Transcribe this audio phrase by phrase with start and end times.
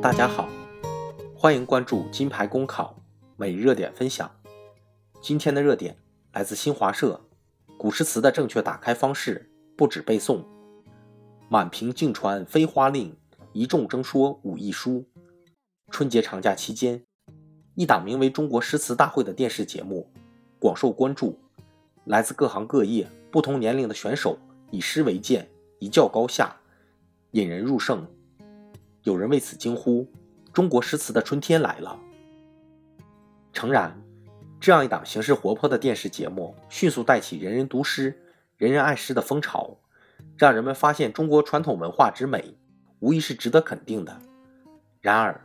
[0.00, 0.48] 大家好，
[1.34, 2.96] 欢迎关注金牌公考
[3.36, 4.30] 每日热点分享。
[5.20, 5.96] 今天的热点
[6.32, 7.20] 来自新华社，
[7.76, 10.44] 古诗词的正确打开方式不止背诵。
[11.48, 13.16] 满屏竞传飞花令，
[13.52, 15.04] 一众争说武艺书。
[15.90, 17.04] 春节长假期间，
[17.74, 20.08] 一档名为《中国诗词大会》的电视节目
[20.60, 21.36] 广受关注。
[22.04, 24.38] 来自各行各业、不同年龄的选手
[24.70, 26.54] 以诗为鉴，一较高下，
[27.32, 28.06] 引人入胜。
[29.08, 30.06] 有人为此惊呼
[30.52, 31.98] ：“中国诗词的春天来了！”
[33.54, 33.98] 诚然，
[34.60, 38.20] 这样一档形式活泼的电视节目，迅速带起人人读诗、
[38.58, 39.78] 人人爱诗的风潮，
[40.36, 42.54] 让人们发现中国传统文化之美，
[43.00, 44.20] 无疑是值得肯定的。
[45.00, 45.40] 然而，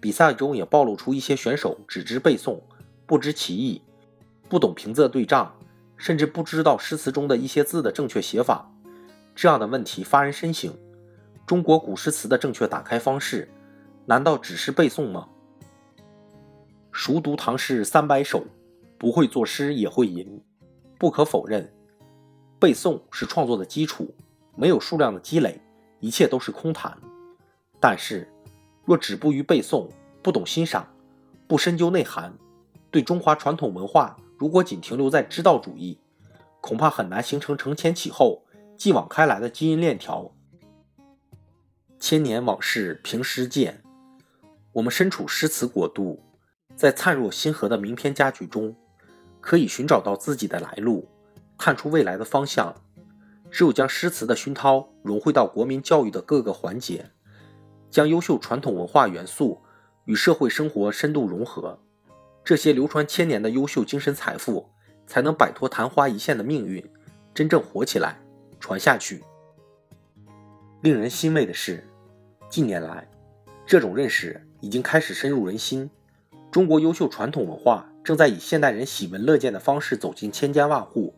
[0.00, 2.62] 比赛中也暴露出一些选手只知背诵，
[3.04, 3.82] 不知其意，
[4.48, 5.54] 不懂平仄对仗，
[5.98, 8.72] 甚至不知道诗词中的一些字的正确写法，
[9.34, 10.72] 这样的问题发人深省。
[11.46, 13.50] 中国古诗词的正确打开方式，
[14.06, 15.28] 难道只是背诵吗？
[16.92, 18.44] 熟读唐诗三百首，
[18.98, 20.40] 不会作诗也会吟。
[20.98, 21.68] 不可否认，
[22.60, 24.14] 背诵是创作的基础，
[24.54, 25.60] 没有数量的积累，
[25.98, 26.96] 一切都是空谈。
[27.80, 28.28] 但是，
[28.84, 29.88] 若止步于背诵，
[30.22, 30.86] 不懂欣赏，
[31.48, 32.32] 不深究内涵，
[32.90, 35.98] 对中华传统文化如果仅停留在知道主义，
[36.60, 38.44] 恐怕很难形成承前启后、
[38.76, 40.30] 继往开来的基因链条。
[42.02, 43.80] 千年往事凭诗鉴，
[44.72, 46.20] 我们身处诗词国度，
[46.74, 48.74] 在灿若星河的名篇佳句中，
[49.40, 51.08] 可以寻找到自己的来路，
[51.56, 52.74] 看出未来的方向。
[53.52, 57.08] 只有将诗词的熏陶融汇到国民教育的各个环节，
[57.88, 59.62] 将优秀传统文化元素
[60.06, 61.78] 与社会生活深度融合，
[62.44, 64.68] 这些流传千年的优秀精神财富，
[65.06, 66.84] 才能摆脱昙花一现的命运，
[67.32, 68.20] 真正活起来，
[68.58, 69.22] 传下去。
[70.80, 71.86] 令人欣慰的是。
[72.52, 73.08] 近年来，
[73.64, 75.88] 这种认识已经开始深入人心。
[76.50, 81.14] 中国优秀传统文化正在以现代人喜闻乐见的方式走进千家万户。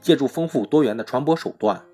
[0.00, 1.84] 借助丰富多元的传播手段，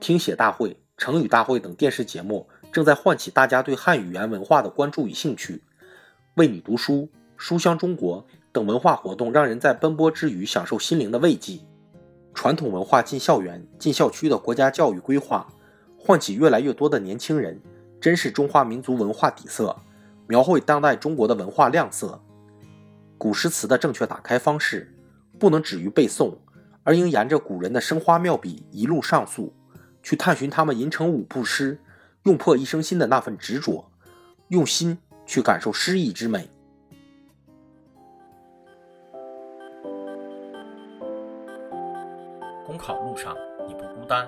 [0.00, 5.62] 听写大会、成语大会等电视节目正在唤起大家对汉语言文化的关注与兴趣。
[6.34, 11.60] 为你读书、书香中国等文化活动，让人在奔波之余享受心灵的慰藉。
[12.34, 15.46] 传统文化进校园、进校区的国家教育规划，
[15.96, 17.60] 唤起越来越多的年轻人。
[18.00, 19.76] 真是中华民族文化底色，
[20.26, 22.20] 描绘当代中国的文化亮色。
[23.18, 24.90] 古诗词的正确打开方式，
[25.38, 26.34] 不能止于背诵，
[26.82, 29.52] 而应沿着古人的生花妙笔一路上溯，
[30.02, 31.78] 去探寻他们吟成五步诗，
[32.22, 33.90] 用破一生心的那份执着，
[34.48, 34.96] 用心
[35.26, 36.48] 去感受诗意之美。
[42.64, 43.36] 公考路上
[43.68, 44.26] 你不孤单，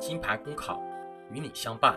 [0.00, 0.82] 金牌公考
[1.30, 1.96] 与你相伴。